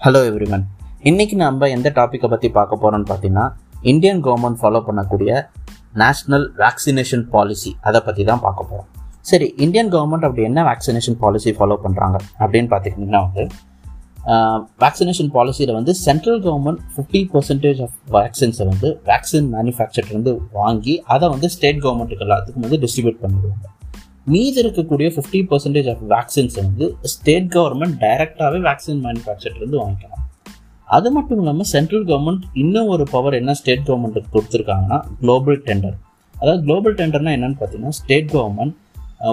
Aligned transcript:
Hello 0.00 0.20
எவ்ரிமன் 0.26 0.64
இன்றைக்கி 1.02 1.34
நம்ம 1.34 1.68
எந்த 1.68 1.92
டாப்பிக்கை 1.94 2.28
பற்றி 2.28 2.48
பார்க்க 2.48 2.76
போகிறோம்னு 2.76 3.06
பார்த்தீங்கன்னா 3.08 3.52
இந்தியன் 3.82 4.20
கவர்மெண்ட் 4.24 4.58
ஃபாலோ 4.60 4.80
பண்ணக்கூடிய 4.86 5.30
நேஷ்னல் 5.94 6.46
வேக்சினேஷன் 6.56 7.24
பாலிசி 7.30 7.76
அதை 7.80 8.00
பற்றி 8.00 8.24
தான் 8.24 8.40
பார்க்க 8.40 8.64
போகிறோம் 8.64 8.86
சரி 9.20 9.54
இந்தியன் 9.56 9.88
கவர்மெண்ட் 9.88 10.22
அப்படி 10.22 10.42
என்ன 10.42 10.62
வேக்சினேஷன் 10.62 11.18
பாலிசி 11.18 11.50
ஃபாலோ 11.50 11.78
பண்ணுறாங்க 11.82 12.18
அப்படின்னு 12.38 12.70
பார்த்துக்கிட்டிங்கன்னா 12.70 13.22
வந்து 13.26 13.44
வேக்சினேஷன் 14.78 15.32
பாலிசியில் 15.34 15.72
வந்து 15.72 15.94
central 15.94 16.40
government 16.42 16.78
fifty 16.96 17.22
percentage 17.32 17.82
of 17.82 17.96
வேக்சின்ஸை 18.10 18.66
வந்து 18.66 19.00
வேக்சின் 19.04 19.50
மேனுஃபேக்சர்லேருந்து 19.52 20.38
வாங்கி 20.52 21.02
அதை 21.06 21.28
வந்து 21.28 21.48
ஸ்டேட் 21.48 21.82
கவர்மெண்ட்டுக்கு 21.84 22.26
எல்லாத்துக்கும் 22.28 22.66
வந்து 22.68 22.76
டிஸ்ட்ரிபியூட் 22.76 23.20
பண்ணிடுவாங்க. 23.20 23.66
மீதி 24.32 24.58
இருக்கக்கூடிய 24.62 25.08
ஃபிஃப்டி 25.14 25.40
பர்சன்டேஜ் 25.50 25.88
ஆஃப் 25.92 26.02
வேக்சின்ஸை 26.14 26.62
வந்து 26.68 26.86
ஸ்டேட் 27.12 27.48
கவர்மெண்ட் 27.56 27.96
டைரெக்டாகவே 28.04 28.58
வேக்சின் 28.68 29.02
மேனுஃபேக்சர்லேருந்து 29.06 29.78
வாங்கிக்கலாம். 29.82 30.24
அது 30.88 31.08
மட்டும் 31.14 31.40
இல்லாமல் 31.40 31.68
சென்ட்ரல் 31.72 32.04
கவர்மெண்ட் 32.10 32.44
இன்னும் 32.62 32.90
ஒரு 32.94 33.04
பவர் 33.14 33.38
என்ன 33.40 33.54
ஸ்டேட் 33.60 33.86
கவர்மெண்ட்டுக்கு 33.88 34.30
கொடுத்துருக்காங்கன்னா 34.34 34.98
குளோபல் 35.22 35.58
டெண்டர் 35.68 35.96
அதாவது 36.34 36.60
குளோபல் 36.66 36.96
டெண்டர்னா 37.00 37.32
என்னன்னு 37.36 37.58
பார்த்தீங்கன்னா 37.60 37.96
ஸ்டேட் 38.00 38.30
கவர்மெண்ட் 38.34 38.74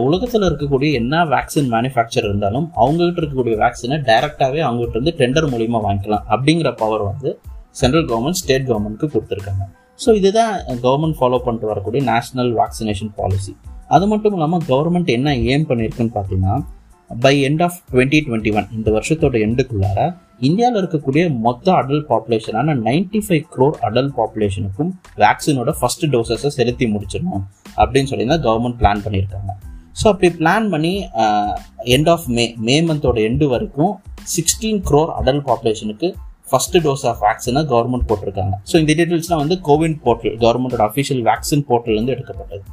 உலகத்தில் 0.07 0.45
இருக்கக்கூடிய 0.47 0.89
என்ன 0.99 1.15
வேக்சின் 1.33 1.69
மேனுஃபேக்சர் 1.73 2.25
இருந்தாலும் 2.29 2.67
அவங்ககிட்ட 2.81 3.19
இருக்கக்கூடிய 3.21 3.55
வேக்சினை 3.63 3.97
டைரெக்டாகவே 4.09 4.61
அவங்ககிட்ட 4.67 4.97
இருந்து 4.97 5.13
டெண்டர் 5.19 5.47
மூலியமாக 5.51 5.83
வாங்கிக்கலாம் 5.87 6.25
அப்படிங்கிற 6.33 6.69
பவர் 6.81 7.03
வந்து 7.11 7.31
சென்ட்ரல் 7.81 8.07
கவர்மெண்ட் 8.11 8.39
ஸ்டேட் 8.41 8.67
கவர்மெண்ட்க்கு 8.69 9.07
கொடுத்துருக்காங்க. 9.15 9.63
ஸோ 10.03 10.09
இதுதான் 10.19 10.53
கவர்மெண்ட் 10.85 11.17
ஃபாலோ 11.19 11.39
பண்ணிட்டு 11.45 11.71
வரக்கூடிய 11.71 12.01
நேஷனல் 12.11 12.51
வேக்சினேஷன் 12.61 13.11
பாலிசி 13.19 13.53
அது 13.89 14.05
மட்டும் 14.07 14.33
இல்லாமல் 14.33 14.63
கவர்மெண்ட் 14.69 15.09
என்ன 15.09 15.35
ஏம் 15.53 15.67
பண்ணியிருக்குன்னு 15.69 16.15
பார்த்தீங்கன்னா 16.15 16.55
by 17.11 17.33
end 17.47 17.63
of 17.63 17.77
twenty 17.91 18.19
twenty 18.27 18.51
one 18.57 18.69
இந்த 18.71 18.89
வருஷத்தோட 18.91 19.35
எண்டுக்குள்ளார 19.47 19.99
இந்தியாவில் 20.39 20.79
இருக்கக்கூடிய 20.81 21.23
மொத்த 21.45 21.67
அடல்ட் 21.71 22.07
பாப்புலேஷனான 22.11 22.75
நைன்டி 22.87 23.19
ஃபைவ் 23.25 23.43
க்ரோர் 23.53 23.77
அடல்ட் 23.81 24.15
பாப்புலேஷனுக்கும் 24.17 24.91
வேக்சினோட 25.17 25.73
ஃபர்ஸ்ட் 25.79 26.05
டோசஸை 26.13 26.51
செலுத்தி 26.57 26.87
முடிச்சிடணும் 26.93 27.45
அப்படின்னு 27.77 28.11
சொல்லி 28.11 28.25
தான் 28.25 28.43
கவர்மெண்ட் 28.47 28.79
பிளான் 28.81 29.03
பண்ணியிருக்காங்க 29.05 29.53
ஸோ 29.99 30.05
அப்படி 30.11 30.29
பிளான் 30.39 30.65
பண்ணி 30.69 30.93
எண்ட் 31.95 32.09
ஆஃப் 32.09 32.25
மே 32.37 32.45
மே 32.67 32.75
மந்தோட 32.81 33.19
எண்டு 33.29 33.47
வரைக்கும் 33.47 33.93
சிக்ஸ்டீன் 34.35 34.81
க்ரோர் 34.89 35.11
அடல்ட் 35.19 35.45
பாப்புலேஷனுக்கு 35.49 36.07
ஃபர்ஸ்ட் 36.49 36.77
டோஸ் 36.85 37.05
ஆஃப் 37.05 37.21
வேக்சினை 37.23 37.61
கவர்மெண்ட் 37.71 38.07
போட்டிருக்காங்க. 38.09 38.55
ஸோ 38.71 38.75
இந்த 38.81 38.91
டீட்டெயில்ஸ்லாம் 38.93 39.41
வந்து 39.43 39.55
கோவின் 39.69 39.97
போர்ட்டல் 40.03 40.35
கவர்மெண்டோட 40.43 40.83
அஃபிஷியல் 40.89 41.23
வேக்சின் 41.29 41.63
போர்ட்டல்லேருந்து 41.69 42.13
எடுக்கப்பட்டது. 42.15 42.63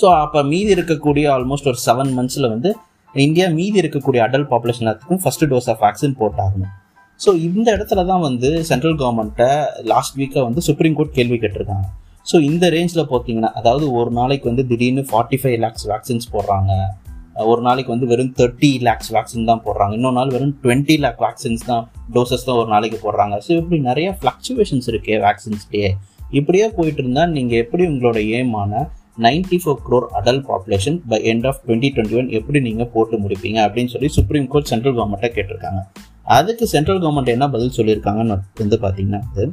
ஸோ 0.00 0.06
அப்போ 0.24 0.40
மீதி 0.52 0.70
இருக்கக்கூடிய 0.76 1.26
ஆல்மோஸ்ட் 1.36 1.68
ஒரு 1.70 1.78
செவன் 1.86 2.12
மந்த்ஸில் 2.18 2.48
வந்து 2.54 2.70
இந்தியா 3.14 3.46
மீதி 3.58 3.76
இருக்கக்கூடிய 3.82 4.20
அடல்ட் 4.26 4.50
பாப்புலேஷன் 4.50 4.84
எல்லாத்துக்கும் 4.84 5.20
ஃபர்ஸ்ட் 5.22 5.44
டோஸ் 5.52 5.68
ஆஃப் 5.72 5.80
வேக்சின் 5.84 6.18
போட்டாகணும். 6.20 6.72
ஸோ 7.20 7.30
இந்த 7.46 7.68
இடத்துல 7.76 8.00
தான் 8.10 8.22
வந்து 8.26 8.48
சென்ட்ரல் 8.68 8.98
கவர்மெண்ட்டை 9.00 9.48
லாஸ்ட் 9.92 10.16
வீக்காக 10.20 10.44
வந்து 10.48 10.62
சுப்ரீம் 10.68 10.96
கோர்ட் 10.98 11.16
கேள்வி 11.18 11.38
கேட்டிருக்காங்க. 11.44 11.86
ஸோ 12.30 12.36
இந்த 12.50 12.64
ரேஞ்சில் 12.76 13.08
பார்த்தீங்கன்னா 13.12 13.50
அதாவது 13.60 13.84
ஒரு 13.98 14.10
நாளைக்கு 14.18 14.46
வந்து 14.50 14.64
திடீர்னு 14.70 15.02
ஃபார்ட்டி 15.10 15.38
ஃபைவ் 15.42 15.56
லேக்ஸ் 15.64 15.86
வேக்சின்ஸ் 15.92 16.28
போடுறாங்க. 16.34 16.72
ஒரு 17.52 17.60
நாளைக்கு 17.66 17.90
வந்து 17.94 18.06
வெறும் 18.12 18.32
தேர்ட்டி 18.38 18.70
லேக்ஸ் 18.86 19.10
வேக்சின் 19.16 19.48
தான் 19.50 19.62
போடுறாங்க. 19.66 19.92
இன்னொரு 19.98 20.16
நாள் 20.18 20.32
வெறும் 20.36 20.54
டுவெண்ட்டி 20.62 20.96
லேக் 21.04 21.20
வேக்சின்ஸ் 21.26 21.64
தான் 21.70 21.84
டோசஸ் 22.14 22.46
தான் 22.48 22.58
ஒரு 22.62 22.68
நாளைக்கு 22.74 22.98
போடுறாங்க. 23.04 23.36
ஸோ 23.46 23.50
இப்படி 23.60 23.78
நிறைய 23.90 24.08
ஃப்ளக்சுவேஷன்ஸ் 24.20 24.88
இருக்கே 24.92 25.18
வேக்சின்ஸ்லேயே 25.26 25.90
இப்படியே 26.38 26.66
போயிட்டு 26.78 27.02
இருந்தால் 27.04 27.34
நீங்கள் 27.36 27.60
எப்படி 27.64 27.84
உங்களோட 27.92 28.18
ஏமான 28.38 28.72
ninety 29.26 29.56
four 29.62 29.80
crore 29.86 30.06
adult 30.18 30.44
population 30.50 30.98
by 31.10 31.18
end 31.32 31.46
of 31.50 31.60
twenty 31.66 31.88
twenty 31.94 32.18
one 32.20 32.28
எப்படி 32.38 32.60
நீங்கள் 32.66 32.90
போட்டு 32.94 33.16
முடிப்பீங்க 33.24 33.58
அப்படின்னு 33.66 33.92
சொல்லி 33.94 34.10
சுப்ரீம் 34.18 34.48
கோர்ட் 34.52 34.70
சென்ட்ரல் 34.72 34.96
கவர்மெண்ட்டை 34.98 35.30
கேட்டிருக்காங்க. 35.36 35.80
அதுக்கு 36.36 36.64
சென்ட்ரல் 36.74 37.00
கவர்மெண்ட் 37.02 37.34
என்ன 37.34 37.48
பதில் 37.54 37.76
சொல்லியிருக்காங்கன்னு 37.78 38.36
வந்து 38.62 38.78
பார்த்தீங்கன்னா 38.84 39.20
வந்து 39.28 39.46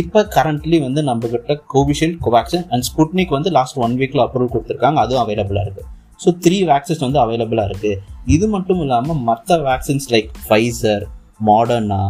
இப்போ 0.00 0.20
கரண்ட்லி 0.36 0.76
வந்து 0.84 1.00
நம்ம 1.08 1.28
கிட்ட 1.32 1.54
கோவிஷீல்டு 1.74 2.18
கோவேக்சின் 2.26 2.66
அண்ட் 2.72 2.86
ஸ்புட்னிக் 2.88 3.34
வந்து 3.36 3.50
லாஸ்ட் 3.56 3.80
ஒன் 3.86 3.96
வீக்கில் 4.00 4.24
அப்ரூவல் 4.24 4.52
கொடுத்துருக்காங்க. 4.54 4.98
அதுவும் 5.04 5.22
அவைலபிளாக 5.24 5.64
இருக்குது 5.66 5.88
ஸோ 6.24 6.30
த்ரீ 6.44 6.58
வேக்சின்ஸ் 6.70 7.04
வந்து 7.06 7.20
அவைலபிளாக 7.24 7.68
இருக்குது 7.70 7.98
இது 8.34 8.46
மட்டும் 8.54 8.80
இல்லாமல் 8.84 9.20
மற்ற 9.28 9.56
vaccines 9.68 10.08
like 10.14 10.30
Pfizer 10.46 11.04
Moderna 11.48 12.00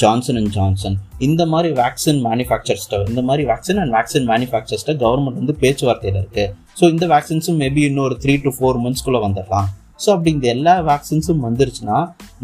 Johnson 0.00 0.38
and 0.40 0.52
Johnson 0.56 0.96
இந்த 1.26 1.42
மாதிரி 1.52 1.70
வேக்சின் 1.80 2.20
மேனுஃபேக்சர்ஸ்ட்டை 2.26 2.98
இந்த 3.10 3.22
மாதிரி 3.28 3.42
வேக்சின் 3.50 3.80
அண்ட் 3.82 3.94
வேக்சின் 3.96 4.26
மேனுஃபேக்சர்ஸ்ட்டை 4.30 4.94
கவர்மெண்ட் 5.02 5.40
வந்து 5.40 5.56
பேச்சுவார்த்தையில் 5.62 6.18
இருக்குது 6.22 6.46
ஸோ 6.76 6.84
இந்த 6.94 7.06
வேக்சின்ஸும் 7.14 7.60
மேபி 7.62 7.82
இன்னும் 7.88 8.06
ஒரு 8.08 8.16
த்ரீ 8.24 8.34
டு 8.44 8.52
ஃபோர் 8.56 8.78
மந்த்ஸ்க்குள்ளே 8.84 9.20
வந்துடலாம் 9.26 9.68
ஸோ 10.02 10.08
அப்படி 10.14 10.30
இந்த 10.36 10.46
எல்லா 10.54 10.72
வேக்சின்ஸும் 10.88 11.42
வந்துருச்சுன்னா 11.46 11.98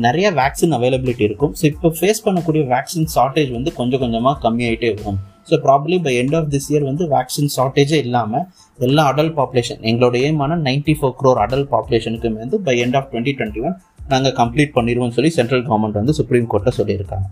நிறைய 0.05 0.27
வேக்சின் 0.39 0.75
அவைலபிலிட்டி 0.77 1.25
இருக்கும். 1.29 1.53
ஸோ 1.59 1.65
இப்போ 1.71 1.89
ஃபேஸ் 1.99 2.21
பண்ணக்கூடிய 2.27 2.63
வேக்சின் 2.75 3.09
ஷார்ட்டேஜ் 3.15 3.51
வந்து 3.57 3.71
கொஞ்சம் 3.79 4.03
கொஞ்சமாக 4.03 4.35
கம்மியாயிட்டே 4.45 4.91
வரும் 4.99 5.19
so 5.49 5.57
probably 5.67 5.97
by 6.07 6.13
end 6.23 6.37
of 6.39 6.49
this 6.55 6.69
year 6.73 6.87
வந்து 6.91 7.05
வேக்சின் 7.15 7.51
ஷார்ட்டேஜே 7.57 7.99
இல்லாமல் 8.07 8.45
எல்லா 8.79 9.05
அடல்ட் 9.13 9.37
பாப்புலேஷன் 9.41 9.81
எங்களோட 9.91 10.17
ஏமான 10.29 10.59
நைன்டி 10.69 10.95
ஃபோர் 10.99 11.15
க்ரோர் 11.21 11.41
அடல்ட் 11.45 11.71
பாப்புலேஷனுக்குமே 11.75 12.41
வந்து 12.45 12.59
by 12.69 12.77
end 12.85 12.99
of 13.01 13.09
twenty 13.13 13.35
twenty 13.39 13.63
one 13.69 13.77
நாங்கள் 14.13 14.35
கம்ப்ளீட் 14.41 14.75
பண்ணிடுவோம்னு 14.77 15.17
சொல்லி 15.19 15.33
சென்ட்ரல் 15.39 15.65
கவர்மெண்ட் 15.69 16.01
வந்து 16.01 16.15
சுப்ரீம் 16.19 16.49
கோர்ட்டை 16.53 16.73
சொல்லியிருக்காங்க. 16.81 17.27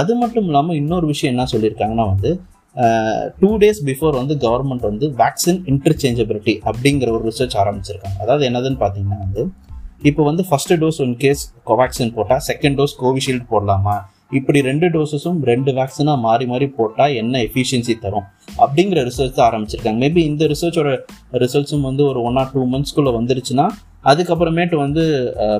அது 0.00 0.12
மட்டும் 0.22 0.46
இல்லாமல் 0.48 0.78
இன்னொரு 0.80 1.06
விஷயம் 1.12 1.32
என்ன 1.34 1.46
சொல்லியிருக்காங்கன்னா 1.52 2.06
வந்து 2.12 2.30
டூ 3.40 3.50
டேஸ் 3.62 3.80
பிஃபோர் 3.88 4.18
வந்து 4.20 4.34
கவர்மெண்ட் 4.44 4.84
வந்து 4.90 5.06
வேக்சின் 5.22 5.60
இன்டர்சேஞ்சபிலிட்டி 5.72 6.54
அப்படிங்கிற 6.70 7.08
ஒரு 7.16 7.24
ரிசர்ச் 7.30 7.56
ஆரம்பிச்சிருக்காங்க. 7.62 8.18
அதாவது 8.24 8.44
என்னதுன்னு 8.48 8.80
பார்த்தீங்கன்னா 8.84 9.18
வந்து 9.24 9.42
இப்போ 10.08 10.22
வந்து 10.28 10.42
first 10.48 10.74
dose 10.82 11.00
one 11.04 11.14
case 11.24 11.42
Covaxin 11.68 12.14
போட்டால் 12.16 12.42
செகண்ட் 12.48 12.78
டோஸ் 12.80 12.94
கோவிஷீல்டு 13.02 13.46
போடலாமா? 13.52 13.96
இப்படி 14.38 14.58
ரெண்டு 14.68 14.86
டோஸஸும் 14.94 15.38
ரெண்டு 15.50 15.70
வேக்சினாக 15.78 16.18
மாறி 16.24 16.46
மாறி 16.52 16.66
போட்டால் 16.78 17.14
என்ன 17.20 17.34
எஃபிஷியன்சி 17.48 17.94
தரும்? 18.04 18.26
அப்படிங்கிற 18.62 19.02
ரிசர்ச் 19.10 19.38
ஆரம்பிச்சிருக்காங்க. 19.48 19.98
மேபி 20.04 20.22
இந்த 20.30 20.46
ரிசர்ச்சோட 20.52 20.90
ரிசல்ட்ஸும் 21.42 21.86
வந்து 21.88 22.02
ஒரு 22.10 22.20
ஒன் 22.30 22.38
ஆர் 22.42 22.50
டூ 22.54 22.64
மந்த்ஸ்க்குள்ளே 22.74 23.12
வந்துருச்சுன்னா 23.18 23.66
அதுக்கப்புறமேட்டு 24.10 24.76
வந்து 24.84 25.04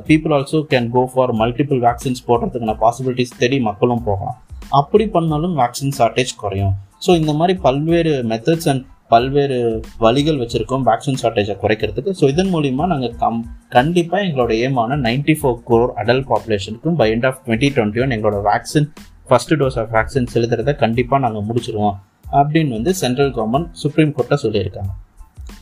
people 0.08 0.34
also 0.36 0.60
can 0.72 0.90
go 0.96 1.02
for 1.12 1.32
multiple 1.40 1.80
vaccines 1.86 2.22
போடுறதுக்கான 2.28 2.74
பாசிபிலிட்டிஸ் 2.84 3.38
தேடி 3.40 3.58
மக்களும் 3.70 4.04
போகலாம். 4.10 4.36
அப்படி 4.80 5.06
பண்ணாலும் 5.16 5.56
வேக்சின் 5.62 5.96
ஷார்ட்டேஜ் 5.98 6.34
குறையும். 6.42 6.76
ஸோ 7.06 7.10
இந்த 7.20 7.32
மாதிரி 7.32 7.58
பல்வேறு 7.66 8.12
மெத்தட்ஸ் 8.30 8.68
அண்ட் 8.72 8.84
பல்வேறு 9.12 9.58
வழிகள் 9.98 10.40
வச்சுருக்கோம் 10.40 10.82
வேக்சின் 10.88 11.20
ஷார்ட்டேஜை 11.22 11.54
குறைக்கிறதுக்கு. 11.62 12.10
ஸோ 12.20 12.24
இதன் 12.32 12.50
மூலிமா 12.54 12.86
நாங்கள் 12.86 13.14
கம் 13.22 13.38
கண்டிப்பாக 13.76 14.24
எங்களோட 14.24 14.52
ஏமான 14.66 14.96
ninety 15.06 15.34
four 15.40 15.60
crore 15.68 15.92
adult 16.02 16.26
பாப்புலேஷனுக்கும் 16.30 16.98
by 17.00 17.08
end 17.14 17.26
of 17.26 17.38
twenty 17.46 17.70
twenty 17.76 18.02
one 18.04 18.14
எங்களோட 18.16 18.40
vaccine 18.50 18.88
first 19.30 19.58
dose 19.60 19.78
of 19.82 19.90
vaccine 19.96 20.28
செலுத்துறதை 20.34 20.74
கண்டிப்பாக 20.76 21.20
நாங்கள் 21.24 21.46
முடிச்சிருவோம். 21.48 21.96
அப்படின்னு 22.40 22.74
வந்து 22.78 22.94
சென்ட்ரல் 22.94 23.32
கவர்மெண்ட் 23.38 23.70
சுப்ரீம் 23.82 24.14
கோர்ட்டை 24.16 24.38
சொல்லியிருக்காங்க. 24.44 24.92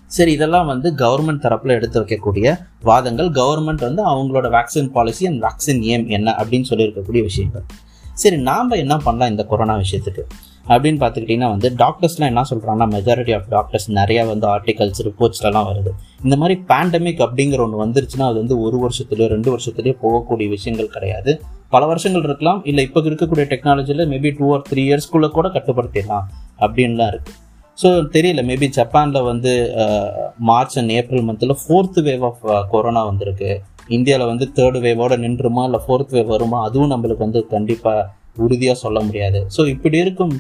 சரி 0.06 0.32
இதெல்லாம் 0.32 0.66
வந்து 0.66 0.88
கவர்மெண்ட் 0.94 1.44
தரப்பில் 1.44 1.76
எடுத்து 1.78 2.00
வைக்கக்கூடிய 2.02 2.46
வாதங்கள். 2.88 3.30
கவர்மெண்ட் 3.30 3.82
வந்து 3.88 4.02
அவங்களோட 4.12 4.48
vaccine 4.56 4.90
policy 4.90 5.26
and 5.26 5.42
vaccine 5.46 5.82
aim 5.94 6.06
என்ன 6.08 6.34
அப்படின்னு 6.40 6.68
சொல்லியிருக்கக்கூடிய 6.70 7.22
விஷயங்கள். 7.22 7.64
சரி 8.14 8.36
நாம் 8.50 8.78
என்ன 8.84 8.94
பண்ணலாம் 8.96 9.30
இந்த 9.30 9.44
கொரோனா 9.44 9.74
விஷயத்துக்கு? 9.76 10.24
அப்படின்னு 10.72 11.00
பார்த்துக்கிட்டிங்கன்னா 11.02 11.50
வந்து 11.54 11.68
டாக்டர்ஸ்லாம் 11.82 12.30
என்ன 12.32 12.44
சொல்கிறாங்கன்னா 12.50 12.88
மெஜாரிட்டி 12.94 13.32
ஆஃப் 13.38 13.48
டாக்டர்ஸ் 13.54 13.88
நிறையா 13.98 14.22
வந்து 14.32 14.46
ஆர்டிகல்ஸ் 14.54 15.02
ரிப்போர்ட்ஸ்லாம் 15.08 15.66
வருது. 15.70 15.90
இந்த 16.26 16.36
மாதிரி 16.42 16.56
பேண்டமிக் 16.70 17.22
அப்படிங்கிற 17.26 17.60
ஒன்று 17.66 17.82
வந்துருச்சுன்னா 17.84 18.26
அது 18.30 18.38
வந்து 18.42 18.56
ஒரு 18.66 18.78
வருஷத்துலேயோ 18.84 19.28
ரெண்டு 19.34 19.50
வருஷத்துலேயோ 19.54 19.96
போகக்கூடிய 20.04 20.48
விஷயங்கள் 20.56 20.92
கிடையாது. 20.96 21.32
பல 21.74 21.82
வருஷங்கள் 21.92 22.26
இருக்கலாம் 22.28 22.60
இல்லை 22.70 22.82
இப்போ 22.88 23.00
இருக்கக்கூடிய 23.10 23.46
டெக்னாலஜியில் 23.52 24.04
மேபி 24.12 24.30
டூ 24.38 24.48
ஆர் 24.56 24.64
த்ரீ 24.70 24.82
இயர்ஸ்க்குள்ளே 24.88 25.30
கூட 25.38 25.46
கட்டுப்படுத்திடலாம் 25.56 26.26
அப்படின்லாம் 26.64 27.10
இருக்குது 27.12 27.34
ஸோ 27.78 27.88
தெரியல 28.12 28.42
மேபி 28.50 28.66
ஜப்பானில் 28.76 29.26
வந்து 29.30 29.50
மார்ச் 30.50 30.76
அண்ட் 30.80 30.92
ஏப்ரல் 30.98 31.26
மந்தில் 31.30 31.54
ஃபோர்த் 31.62 31.98
வேவ் 32.06 32.24
ஆஃப் 32.28 32.44
கொரோனா 32.74 33.02
வந்திருக்கு. 33.08 33.50
இந்தியாவில் 33.96 34.30
வந்து 34.30 34.46
தேர்ட் 34.56 34.78
வேவோட 34.84 35.14
நின்றுமா 35.24 35.64
இல்லை 35.68 35.80
ஃபோர்த் 35.84 36.14
வேவ் 36.16 36.30
வருமா 36.34 36.60
அதுவும் 36.68 36.92
நம்மளுக்கு 36.92 37.26
வந்து 37.26 37.42
கண்டிப்பாக 37.54 38.06
உறுதியாக 38.44 38.76
சொல்ல 38.84 38.98
முடியாது. 39.08 39.40
ஸோ 39.56 39.60
இப்படி 39.74 39.98
இருக்கும் 40.04 40.32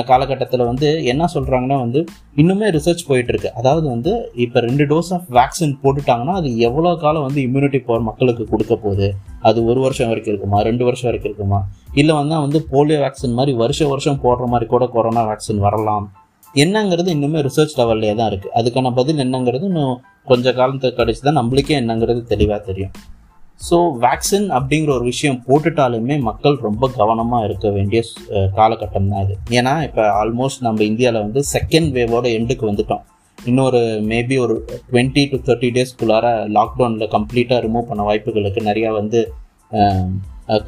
காலகட்டத்தில் 0.00 0.64
வந்து 0.64 1.04
என்ன 1.04 1.28
சொல்கிறாங்கன்னா 1.34 1.78
வந்து 1.78 2.04
இன்னுமே 2.36 2.68
ரிசர்ச் 2.70 3.02
போயிட்டுருக்கு. 3.08 3.50
அதாவது 3.54 3.88
வந்து 3.88 4.32
இப்போ 4.34 4.60
ரெண்டு 4.60 4.84
டோஸ் 4.84 5.12
ஆஃப் 5.12 5.26
வேக்சின் 5.30 5.74
போட்டுட்டாங்கன்னா 5.82 6.32
அது 6.32 6.58
எவ்வளோ 6.58 6.96
காலம் 6.96 7.22
வந்து 7.22 7.40
இம்யூனிட்டி 7.40 7.78
பவர் 7.78 8.00
மக்களுக்கு 8.00 8.46
கொடுக்க 8.46 8.76
போகுது? 8.76 9.14
அது 9.40 9.64
ஒரு 9.64 9.80
வருஷம் 9.80 10.08
வரைக்கும் 10.08 10.34
இருக்குமா? 10.34 10.62
ரெண்டு 10.62 10.84
வருஷம் 10.84 11.04
வரைக்கும் 11.04 11.30
இருக்குமா? 11.32 11.60
இல்லை 11.94 12.14
வந்து 12.14 12.40
வந்து 12.40 12.66
போலியோ 12.72 12.98
வேக்சின் 13.04 13.32
மாதிரி 13.32 13.56
வருஷம் 13.56 13.88
வருஷம் 13.88 14.20
போடுற 14.24 14.46
மாதிரி 14.46 14.66
கூட 14.66 14.86
கொரோனா 14.86 15.24
வேக்சின் 15.30 15.58
வரலாம். 15.58 16.12
என்னங்கிறது 16.54 17.10
இன்னுமே 17.16 17.40
ரிசர்ச் 17.48 17.78
லெவல்லே 17.78 18.14
தான் 18.14 18.30
இருக்குது 18.30 18.52
அதுக்கான 18.60 18.94
பதில் 18.94 19.16
என்னங்கிறது 19.16 19.62
இன்னும் 19.62 20.00
கொஞ்ச 20.24 20.52
காலத்துக்கு 20.52 21.04
கழிச்சு 21.04 21.20
தான் 21.20 21.38
நம்மளுக்கே 21.38 21.80
என்னங்கிறது 21.80 22.22
தெளிவாக 22.22 22.64
தெரியும். 22.64 22.90
ஸோ 23.68 23.76
வேக்சின் 24.04 24.46
அப்படிங்கிற 24.56 24.90
ஒரு 24.98 25.06
விஷயம் 25.12 25.38
போட்டுட்டாலுமே 25.48 26.16
மக்கள் 26.28 26.56
ரொம்ப 26.68 26.88
கவனமாக 26.98 27.46
இருக்க 27.48 27.66
வேண்டிய 27.76 28.00
காலகட்டம் 28.58 29.10
தான் 29.12 29.24
இது. 29.26 29.34
ஏன்னா 29.58 29.74
இப்போ 29.88 30.04
ஆல்மோஸ்ட் 30.20 30.64
நம்ம 30.66 30.84
இந்தியாவில் 30.90 31.24
வந்து 31.26 31.42
செகண்ட் 31.54 31.90
வேவோட 31.98 32.26
எண்டுக்கு 32.38 32.70
வந்துட்டோம். 32.70 33.04
இன்னொரு 33.38 33.80
மேபி 34.10 34.36
ஒரு 34.44 34.54
டுவெண்ட்டி 34.90 35.22
டு 35.30 35.38
தேர்ட்டி 35.46 35.70
டேஸ்க்குள்ளார 35.76 36.26
லாக்டவுனில் 36.58 37.12
கம்ப்ளீட்டாக 37.16 37.62
ரிமூவ் 37.66 37.88
பண்ண 37.90 38.02
வாய்ப்புகளுக்கு 38.08 38.62
நிறையா 38.70 38.90
வந்து 39.00 39.20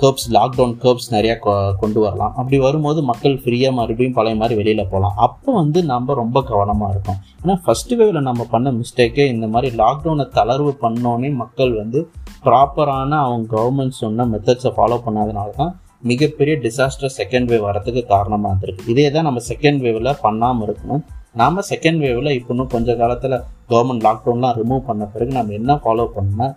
கர்ப்ஸ் 0.02 0.26
லாக்டவுன் 0.36 0.74
கர்ப்ஸ் 0.82 1.08
நிறையா 1.14 1.34
கொண்டு 1.80 1.98
வரலாம். 2.04 2.34
அப்படி 2.40 2.58
வரும்போது 2.64 3.00
மக்கள் 3.08 3.34
ஃப்ரீயாக 3.42 3.76
மறுபடியும் 3.78 4.16
பழைய 4.18 4.36
மாதிரி 4.40 4.54
வெளியில் 4.60 4.90
போகலாம். 4.92 5.16
அப்போ 5.26 5.50
வந்து 5.60 5.80
நம்ம 5.92 6.14
ரொம்ப 6.20 6.38
கவனமாக 6.50 6.92
இருக்கும் 6.94 7.18
ஏன்னா 7.42 7.56
ஃபஸ்ட்டு 7.64 7.98
வேவில் 8.00 8.26
நம்ம 8.28 8.46
பண்ண 8.52 8.70
மிஸ்டேக்கே 8.80 9.26
இந்த 9.34 9.46
மாதிரி 9.54 9.70
லாக்டவுனை 9.82 10.26
தளர்வு 10.38 10.72
பண்ணோன்னே 10.84 11.30
மக்கள் 11.42 11.72
வந்து 11.80 12.02
ப்ராப்பரான 12.46 13.18
அவங்க 13.26 13.46
கவர்மெண்ட் 13.56 14.00
சொன்ன 14.02 14.26
மெத்தட்ஸை 14.32 14.70
ஃபாலோ 14.76 14.98
பண்ணாதனால 15.06 15.50
தான் 15.60 15.72
மிகப்பெரிய 16.10 16.54
டிசாஸ்டர் 16.64 17.12
செகண்ட் 17.18 17.50
வேவ் 17.50 17.66
வரதுக்கு 17.68 18.02
காரணமாக 18.14 18.50
இருந்திருக்கு. 18.50 18.88
இதே 18.92 19.06
தான் 19.16 19.26
நம்ம 19.28 19.40
செகண்ட் 19.50 19.80
வேவில் 19.86 20.10
பண்ணாமல் 20.24 20.64
இருக்கணும். 20.66 21.02
நாம் 21.40 21.60
செகண்ட் 21.70 22.00
வேவில் 22.04 22.30
இப்போ 22.38 22.52
இன்னும் 22.54 22.72
கொஞ்ச 22.74 22.96
காலத்தில் 23.02 23.36
கவர்மெண்ட் 23.70 24.04
லாக்டவுன்லாம் 24.06 24.56
ரிமூவ் 24.60 24.82
பண்ண 24.88 25.04
பிறகு 25.14 25.32
நம்ம 25.38 25.54
என்ன 25.60 25.78
ஃபாலோ 25.84 26.04
பண்ணால் 26.16 26.54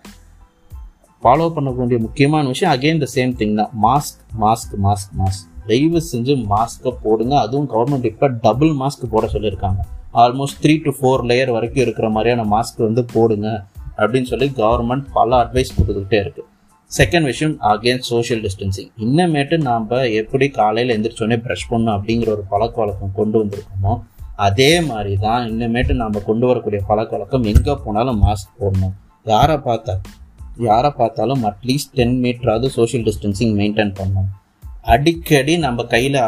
ஃபாலோ 1.24 1.45
பண்ணக்கூடிய 1.56 1.98
முக்கியமான 2.07 2.44
விஷயம் 2.54 2.74
அகெயின் 2.74 3.00
த 3.04 3.07
சேம் 3.16 3.31
திங் 3.39 3.56
தான். 3.60 3.72
மாஸ்க் 3.86 4.19
மாஸ்க் 4.44 4.75
மாஸ்க் 4.86 5.13
மாஸ்க் 5.22 5.48
தயவு 5.69 6.01
செஞ்சு 6.12 6.34
மாஸ்க்கை 6.51 6.92
போடுங்க. 7.06 7.34
அதுவும் 7.45 7.69
கவர்மெண்ட் 7.74 8.10
இப்போ 8.12 8.28
டபுள் 8.45 8.74
மாஸ்க் 8.81 9.12
போட 9.13 9.25
சொல்லியிருக்காங்க. 9.34 9.81
Almost 10.24 10.60
three 10.63 10.75
to 10.86 10.92
four 11.00 11.24
layer 11.30 11.56
வரைக்கும் 11.56 11.84
இருக்கிற 11.86 12.07
மாதிரியான 12.18 12.45
மாஸ்க் 12.54 12.86
வந்து 12.88 13.04
போடுங்க. 13.16 13.48
அப்படின்னு 13.97 14.29
சொல்லி 14.33 14.49
கவர்மெண்ட் 14.61 15.07
பல 15.13 15.29
அட்வைஸ் 15.44 15.75
கொடுத்துக்கிட்டே 15.77 16.19
இருக்குது 16.25 16.47
செகண்ட் 16.91 17.23
விஷயம் 17.23 17.55
அகேன் 17.69 18.03
சோஷியல் 18.09 18.44
டிஸ்டன்சிங் 18.44 18.91
இன்னமேட்டு 19.05 19.55
நாம் 19.69 19.88
எப்படி 20.21 20.45
காலையில் 20.49 20.94
எந்திரிச்சோடனே 20.97 21.38
ப்ரஷ் 21.45 21.69
பண்ணணும் 21.69 21.95
அப்படிங்கிற 21.97 22.29
ஒரு 22.29 22.45
பழக்க 22.49 22.75
வழக்கம் 22.81 23.17
கொண்டு 23.19 23.38
வந்திருக்கோமோ 23.44 23.95
அதே 24.45 24.71
மாதிரி 24.81 25.13
தான் 25.17 25.44
இன்னமேட்டு 25.51 25.94
நாம் 25.94 26.25
கொண்டு 26.25 26.45
வரக்கூடிய 26.47 26.79
பழக்க 26.88 27.11
வழக்கம் 27.17 27.47
எங்கே 27.51 27.73
போனாலும் 27.83 28.19
மாஸ்க் 28.23 28.57
போடணும். 28.59 28.95
யாரை 29.25 29.55
பார்த்தா 29.67 29.94
யாரை 30.67 30.91
பார்த்தாலும் 31.00 31.43
அட்லீஸ்ட் 31.43 31.93
டென் 31.93 32.15
மீட்டராவது 32.23 32.67
சோஷியல் 32.77 33.05
டிஸ்டன்சிங் 33.07 33.53
மெயின்டைன் 33.59 33.93
பண்ணணும். 34.00 34.29
அடிக்கடி 34.93 35.53
நம்ம 35.57 35.83
கையில் 35.93 36.19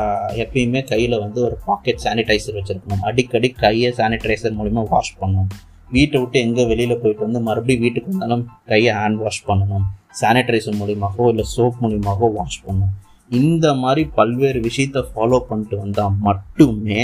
எப்பயுமே 0.43 0.81
கையில் 0.83 1.15
வந்து 1.19 1.39
ஒரு 1.47 1.55
பாக்கெட் 1.65 2.03
சானிடைசர் 2.03 2.57
வச்சுருக்கணும். 2.57 3.03
அடிக்கடி 3.09 3.49
கையை 3.63 3.91
சானிடைசர் 3.97 4.57
மூலிமா 4.59 4.83
வாஷ் 4.93 5.17
பண்ணணும். 5.21 5.51
வீட்டை 5.95 6.17
விட்டு 6.21 6.39
எங்கே 6.47 6.63
வெளியில் 6.71 6.99
போயிட்டு 7.01 7.23
வந்து 7.27 7.41
மறுபடியும் 7.47 7.83
வீட்டுக்கு 7.85 8.11
வந்தாலும் 8.11 8.43
கையை 8.71 8.91
ஹேண்ட் 8.99 9.21
வாஷ் 9.23 9.45
பண்ணணும். 9.47 9.85
சானிடைசர் 10.21 10.79
மூலியமாகவோ 10.81 11.27
இல்லை 11.33 11.45
சோப் 11.55 11.79
மூலியமாகவோ 11.83 12.29
வாஷ் 12.37 12.61
பண்ணணும். 12.65 12.93
இந்த 13.29 13.65
மாதிரி 13.81 14.03
பல்வேறு 14.19 14.59
விஷயத்தை 14.67 15.01
ஃபாலோ 15.09 15.39
பண்ணிட்டு 15.49 15.77
வந்தால் 15.77 16.15
மட்டுமே 16.27 17.01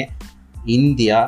இந்தியா 0.78 1.20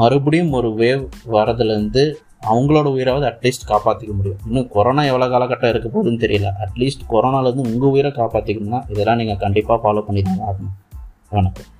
மறுபடியும் 0.00 0.52
ஒரு 0.52 0.68
வேவ் 0.82 1.02
வரதுலேருந்து 1.34 2.04
அவங்களோட 2.50 2.86
உயிராவது 2.96 3.24
அட்லீஸ்ட் 3.30 3.70
காப்பாற்றிக்க 3.70 4.12
முடியும். 4.16 4.42
இன்னும் 4.46 4.68
கொரோனா 4.74 5.02
எவ்வளோ 5.10 5.26
காலகட்டம் 5.32 5.72
இருக்க 5.72 5.88
போகுதுன்னு 5.88 6.24
தெரியல. 6.24 6.50
அட்லீஸ்ட் 6.64 7.06
கொரோனாலேருந்து 7.12 7.68
உங்கள் 7.70 7.92
உயிரை 7.94 8.12
காப்பாற்றிக்கணும்னா 8.18 8.82
இதெல்லாம் 8.92 9.20
நீங்கள் 9.22 9.42
கண்டிப்பாக 9.44 9.78
ஃபாலோ 9.84 10.02
பண்ணி 10.08 10.22
தான் 10.22 10.44
ஆகணும். 10.48 10.76
வணக்கம். 11.36 11.70